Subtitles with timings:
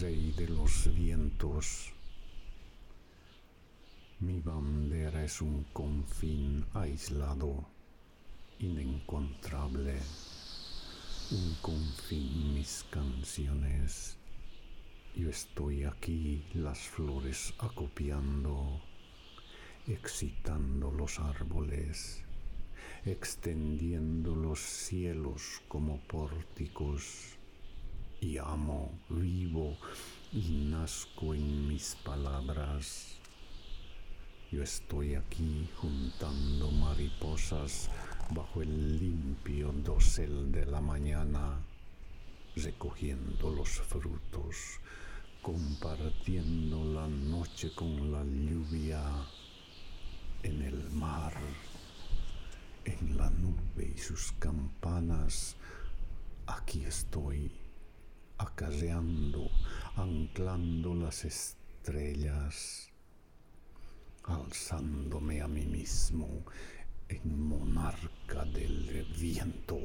[0.00, 1.92] de los vientos.
[4.18, 7.64] Mi bandera es un confín aislado,
[8.58, 9.94] inencontrable,
[11.30, 14.16] un confín mis canciones.
[15.14, 18.82] Yo estoy aquí las flores acopiando,
[19.86, 22.24] excitando los árboles,
[23.04, 27.38] extendiendo los cielos como pórticos
[28.24, 29.73] y amo, vivo
[30.34, 33.18] y nazco en mis palabras.
[34.50, 37.88] Yo estoy aquí juntando mariposas
[38.30, 41.60] bajo el limpio dosel de la mañana,
[42.56, 44.80] recogiendo los frutos,
[45.40, 49.04] compartiendo la noche con la lluvia
[50.42, 51.34] en el mar,
[52.84, 55.54] en la nube y sus campanas.
[56.46, 57.52] Aquí estoy
[58.44, 59.50] acarreando,
[59.96, 62.88] anclando las estrellas,
[64.24, 66.44] alzándome a mí mismo
[67.08, 69.78] en monarca del viento.